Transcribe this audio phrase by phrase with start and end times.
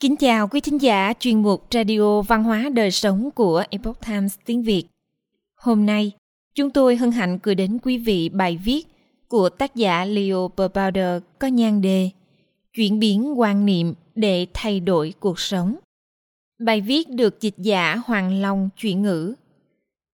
[0.00, 4.36] Kính chào quý thính giả chuyên mục Radio Văn hóa Đời Sống của Epoch Times
[4.44, 4.84] tiếng Việt.
[5.54, 6.12] Hôm nay,
[6.54, 8.86] chúng tôi hân hạnh gửi đến quý vị bài viết
[9.28, 12.10] của tác giả Leo Perbauder có nhan đề
[12.72, 15.76] Chuyển biến quan niệm để thay đổi cuộc sống.
[16.60, 19.34] Bài viết được dịch giả Hoàng Long chuyển ngữ.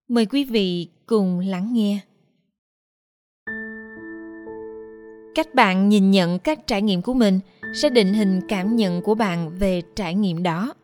[0.08, 1.98] Mời quý vị cùng lắng nghe.
[5.34, 7.40] Cách bạn nhìn nhận các trải nghiệm của mình–
[7.74, 10.74] sẽ định hình cảm nhận của bạn về trải nghiệm đó.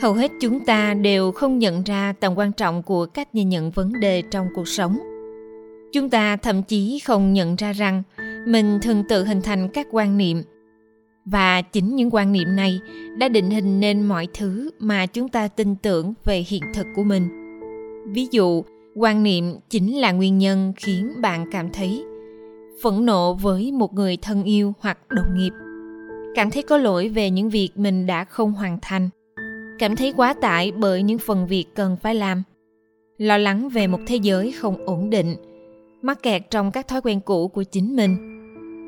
[0.00, 3.70] Hầu hết chúng ta đều không nhận ra tầm quan trọng của cách nhìn nhận
[3.70, 4.98] vấn đề trong cuộc sống.
[5.92, 8.02] Chúng ta thậm chí không nhận ra rằng
[8.46, 10.42] mình thường tự hình thành các quan niệm.
[11.24, 12.80] Và chính những quan niệm này
[13.18, 17.04] đã định hình nên mọi thứ mà chúng ta tin tưởng về hiện thực của
[17.04, 17.28] mình.
[18.12, 22.04] Ví dụ, quan niệm chính là nguyên nhân khiến bạn cảm thấy
[22.82, 25.52] phẫn nộ với một người thân yêu hoặc đồng nghiệp.
[26.34, 29.08] Cảm thấy có lỗi về những việc mình đã không hoàn thành.
[29.78, 32.42] Cảm thấy quá tải bởi những phần việc cần phải làm.
[33.18, 35.36] Lo lắng về một thế giới không ổn định,
[36.02, 38.16] mắc kẹt trong các thói quen cũ của chính mình.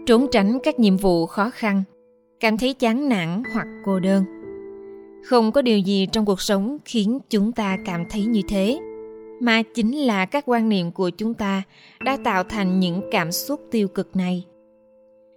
[0.06, 1.82] Trốn tránh các nhiệm vụ khó khăn,
[2.40, 4.24] cảm thấy chán nản hoặc cô đơn.
[5.24, 8.78] Không có điều gì trong cuộc sống khiến chúng ta cảm thấy như thế
[9.40, 11.62] mà chính là các quan niệm của chúng ta
[12.04, 14.44] đã tạo thành những cảm xúc tiêu cực này.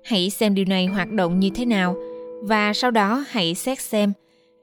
[0.04, 1.96] Hãy xem điều này hoạt động như thế nào,
[2.42, 4.14] và sau đó hãy xét xem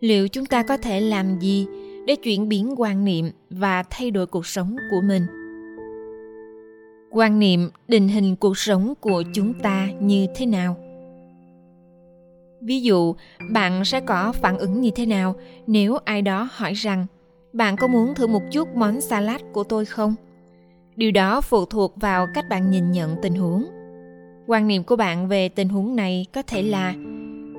[0.01, 1.67] liệu chúng ta có thể làm gì
[2.07, 5.23] để chuyển biến quan niệm và thay đổi cuộc sống của mình.
[7.11, 10.77] Quan niệm định hình cuộc sống của chúng ta như thế nào?
[12.61, 13.15] Ví dụ,
[13.51, 15.35] bạn sẽ có phản ứng như thế nào
[15.67, 17.07] nếu ai đó hỏi rằng
[17.59, 20.15] bạn có muốn thử một chút món salad của tôi không?
[20.97, 23.67] Điều đó phụ thuộc vào cách bạn nhìn nhận tình huống.
[24.47, 26.95] Quan niệm của bạn về tình huống này có thể là,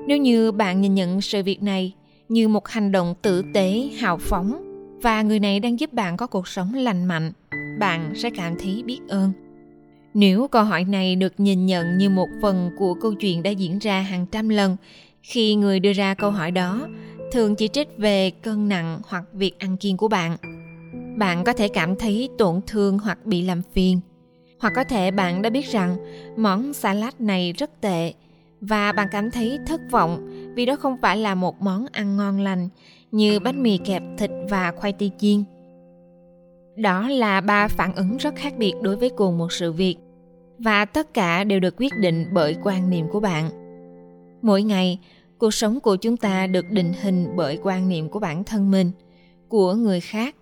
[0.06, 1.92] nếu như bạn nhìn nhận sự việc này
[2.28, 4.62] như một hành động tử tế, hào phóng,
[5.02, 7.32] và người này đang giúp bạn có cuộc sống lành mạnh,
[7.78, 9.32] bạn sẽ cảm thấy biết ơn.
[10.14, 13.78] Nếu câu hỏi này được nhìn nhận như một phần của câu chuyện đã diễn
[13.78, 14.76] ra hàng trăm lần
[15.22, 16.88] khi người đưa ra câu hỏi đó
[17.32, 20.36] thường chỉ trích về cân nặng hoặc việc ăn kiêng của bạn
[21.18, 24.00] bạn có thể cảm thấy tổn thương hoặc bị làm phiền
[24.60, 25.96] hoặc có thể bạn đã biết rằng
[26.36, 28.12] món salad này rất tệ
[28.60, 32.40] và bạn cảm thấy thất vọng vì đó không phải là một món ăn ngon
[32.40, 32.68] lành
[33.10, 35.44] như bánh mì kẹp thịt và khoai tây chiên.
[36.76, 39.96] Đó là ba phản ứng rất khác biệt đối với cùng một sự việc
[40.58, 43.50] và tất cả đều được quyết định bởi quan niệm của bạn.
[44.42, 44.98] Mỗi ngày,
[45.40, 48.90] cuộc sống của chúng ta được định hình bởi quan niệm của bản thân mình,
[49.48, 50.36] của người khác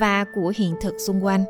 [0.00, 1.44] và của hiện thực xung quanh.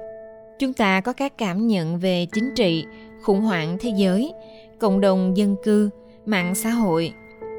[0.59, 2.85] Chúng ta có các cảm nhận về chính trị
[3.23, 4.33] khủng hoảng thế giới
[4.79, 5.91] cộng đồng dân cư
[6.27, 7.13] mạng xã hội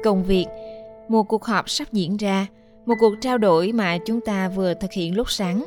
[0.04, 0.46] công việc.
[1.08, 2.46] Một cuộc họp sắp diễn ra
[2.86, 5.64] một cuộc trao đổi mà chúng ta vừa thực hiện lúc sáng.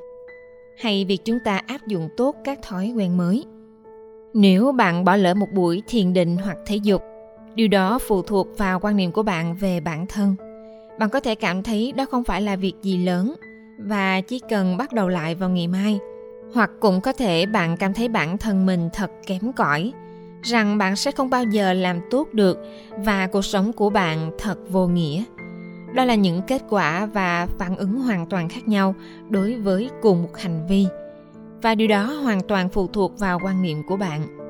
[0.77, 3.45] Hay việc chúng ta áp dụng tốt các thói quen mới.
[4.33, 7.01] Nếu bạn bỏ lỡ một buổi thiền định hoặc thể dục
[7.57, 10.35] điều đó phụ thuộc vào quan niệm của bạn về bản thân.
[10.99, 13.35] Bạn có thể cảm thấy đó không phải là việc gì lớn
[13.79, 15.99] và chỉ cần bắt đầu lại vào ngày mai.
[16.53, 19.93] Hoặc cũng có thể bạn cảm thấy bản thân mình thật kém cỏi,
[20.43, 22.59] rằng bạn sẽ không bao giờ làm tốt được
[22.97, 25.23] và cuộc sống của bạn thật vô nghĩa.
[25.93, 28.95] Đó là những kết quả và phản ứng hoàn toàn khác nhau
[29.29, 30.87] đối với cùng một hành vi.
[31.61, 34.46] Và điều đó hoàn toàn phụ thuộc vào quan niệm của bạn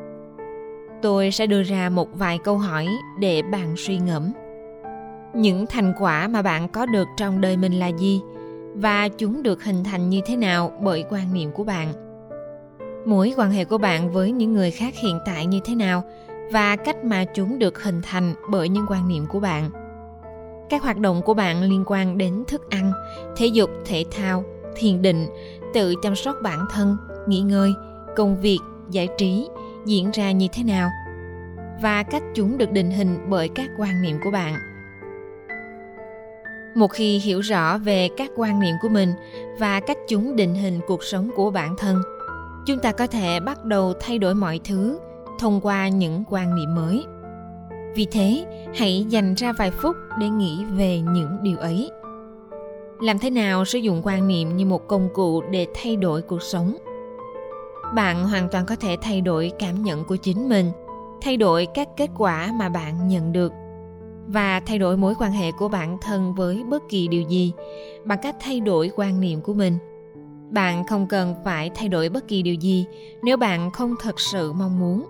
[1.02, 2.88] tôi sẽ đưa ra một vài câu hỏi
[3.19, 4.31] để bạn suy ngẫm.
[5.34, 8.22] Những thành quả mà bạn có được trong đời mình là gì?
[8.75, 11.94] Và chúng được hình thành như thế nào bởi quan niệm của bạn?
[13.06, 16.03] Mối quan hệ của bạn với những người khác hiện tại như thế nào?
[16.52, 19.69] Và cách mà chúng được hình thành bởi những quan niệm của bạn?
[20.69, 22.91] Các hoạt động của bạn liên quan đến thức ăn,
[23.38, 24.44] thể dục, thể thao,
[24.75, 25.28] thiền định,
[25.74, 26.97] tự chăm sóc bản thân,
[27.28, 27.74] nghỉ ngơi,
[28.16, 28.59] công việc,
[28.90, 29.48] giải trí
[29.85, 30.89] diễn ra như thế nào
[31.81, 34.53] và cách chúng được định hình bởi các quan niệm của bạn.
[36.75, 39.13] Một khi hiểu rõ về các quan niệm của mình
[39.59, 42.01] và cách chúng định hình cuộc sống của bản thân,
[42.65, 45.00] chúng ta có thể bắt đầu thay đổi mọi thứ
[45.39, 47.06] thông qua những quan niệm mới.
[47.95, 48.45] Vì thế,
[48.75, 51.91] hãy dành ra vài phút để nghĩ về những điều ấy.
[53.01, 56.41] Làm thế nào sử dụng quan niệm như một công cụ để thay đổi cuộc
[56.41, 56.77] sống?
[57.95, 60.72] Bạn hoàn toàn có thể thay đổi cảm nhận của chính mình,
[61.22, 63.54] thay đổi các kết quả mà bạn nhận được
[64.28, 67.54] và thay đổi mối quan hệ của bản thân với bất kỳ điều gì
[68.06, 69.78] bằng cách thay đổi quan niệm của mình.
[70.50, 72.86] Bạn không cần phải thay đổi bất kỳ điều gì
[73.24, 75.06] nếu bạn không thật sự mong muốn.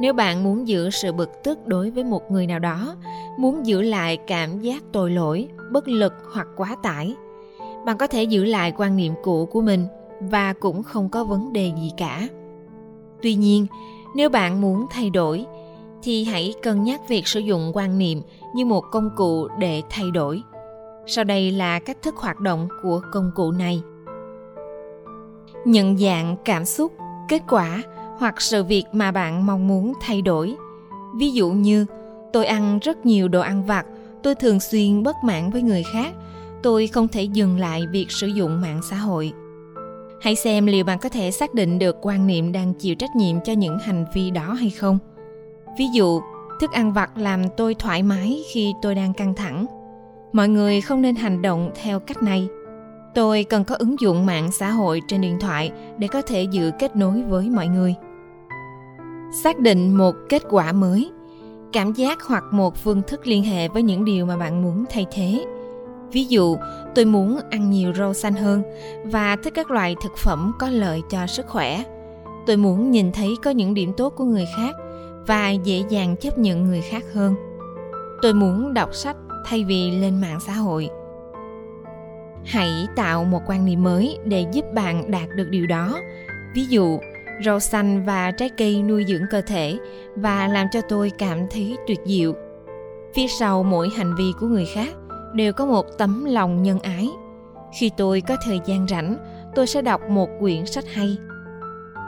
[0.00, 2.96] Nếu bạn muốn giữ sự bực tức đối với một người nào đó,
[3.38, 7.14] muốn giữ lại cảm giác tội lỗi, bất lực hoặc quá tải,
[7.86, 9.86] bạn có thể giữ lại quan niệm cũ của mình
[10.20, 12.28] và cũng không có vấn đề gì cả.
[13.22, 13.66] Tuy nhiên,
[14.14, 15.46] nếu bạn muốn thay đổi,
[16.02, 18.22] thì hãy cân nhắc việc sử dụng quan niệm
[18.54, 20.42] như một công cụ để thay đổi.
[21.06, 23.82] Sau đây là cách thức hoạt động của công cụ này.
[25.64, 26.92] Nhận dạng cảm xúc,
[27.28, 27.82] kết quả
[28.18, 30.56] hoặc sự việc mà bạn mong muốn thay đổi.
[31.16, 31.86] Ví dụ như,
[32.32, 33.86] tôi ăn rất nhiều đồ ăn vặt,
[34.22, 36.14] tôi thường xuyên bất mãn với người khác,
[36.62, 39.32] tôi không thể dừng lại việc sử dụng mạng xã hội
[40.26, 43.40] hãy xem liệu bạn có thể xác định được quan niệm đang chịu trách nhiệm
[43.40, 44.98] cho những hành vi đó hay không.
[45.78, 46.20] Ví dụ,
[46.60, 49.66] thức ăn vặt làm tôi thoải mái khi tôi đang căng thẳng.
[50.32, 52.48] Mọi người không nên hành động theo cách này.
[53.14, 56.70] Tôi cần có ứng dụng mạng xã hội trên điện thoại để có thể giữ
[56.78, 57.94] kết nối với mọi người.
[59.42, 61.10] Xác định một kết quả mới.
[61.72, 65.06] Cảm giác hoặc một phương thức liên hệ với những điều mà bạn muốn thay
[65.12, 65.44] thế
[66.12, 66.56] ví dụ,
[66.94, 68.62] tôi muốn ăn nhiều rau xanh hơn
[69.04, 71.84] và thích các loại thực phẩm có lợi cho sức khỏe.
[72.46, 74.74] Tôi muốn nhìn thấy có những điểm tốt của người khác
[75.26, 77.34] và dễ dàng chấp nhận người khác hơn.
[78.22, 80.88] Tôi muốn đọc sách thay vì lên mạng xã hội.
[82.44, 86.00] Hãy tạo một quan niệm mới để giúp bạn đạt được điều đó.
[86.54, 86.98] Ví dụ,
[87.44, 89.78] rau xanh và trái cây nuôi dưỡng cơ thể
[90.16, 92.32] và làm cho tôi cảm thấy tuyệt diệu.
[93.14, 94.88] Phía sau mỗi hành vi của người khác
[95.36, 97.10] đều có một tấm lòng nhân ái.
[97.72, 99.16] Khi tôi có thời gian rảnh,
[99.54, 101.16] tôi sẽ đọc một quyển sách hay.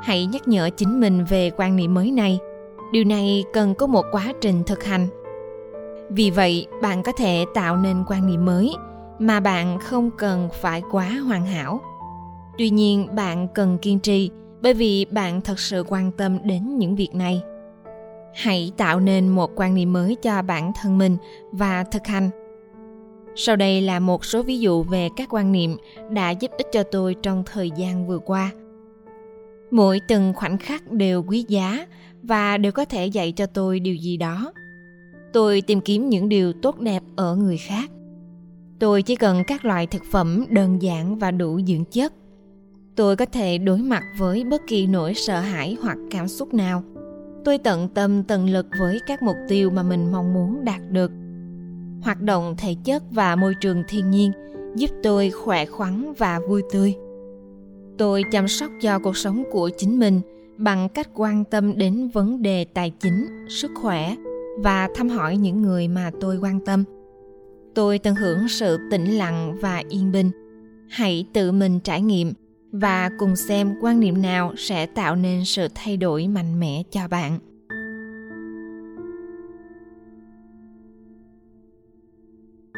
[0.03, 2.39] Hãy nhắc nhở chính mình về quan niệm mới này.
[2.93, 5.09] Điều này cần có một quá trình thực hành.
[6.11, 8.75] Vì vậy, bạn có thể tạo nên quan niệm mới
[9.19, 11.81] mà bạn không cần phải quá hoàn hảo.
[12.59, 14.31] Tuy nhiên, bạn cần kiên trì
[14.63, 17.43] bởi vì bạn thật sự quan tâm đến những việc này.
[18.35, 21.17] Hãy tạo nên một quan niệm mới cho bản thân mình
[21.53, 22.31] và thực hành
[23.41, 25.77] sau đây là một số ví dụ về các quan niệm
[26.11, 28.51] đã giúp ích cho tôi trong thời gian vừa qua.
[29.71, 31.87] Mỗi từng khoảnh khắc đều quý giá
[32.23, 34.53] và đều có thể dạy cho tôi điều gì đó.
[35.33, 37.91] Tôi tìm kiếm những điều tốt đẹp ở người khác.
[38.79, 42.13] Tôi chỉ cần các loại thực phẩm đơn giản và đủ dưỡng chất.
[42.97, 46.83] Tôi có thể đối mặt với bất kỳ nỗi sợ hãi hoặc cảm xúc nào.
[47.45, 51.11] Tôi tận tâm tận lực với các mục tiêu mà mình mong muốn đạt được
[52.03, 54.33] hoạt động thể chất và môi trường thiên nhiên,
[54.77, 56.95] giúp tôi khỏe khoắn và vui tươi.
[57.99, 60.21] Tôi chăm sóc cho cuộc sống của chính mình
[60.57, 64.17] bằng cách quan tâm đến vấn đề tài chính, sức khỏe
[64.59, 66.85] và thăm hỏi những người mà tôi quan tâm.
[67.75, 70.31] Tôi tận hưởng sự tĩnh lặng và yên bình.
[70.91, 72.33] Hãy tự mình trải nghiệm
[72.73, 77.09] và cùng xem quan niệm nào sẽ tạo nên sự thay đổi mạnh mẽ cho
[77.09, 77.39] bạn.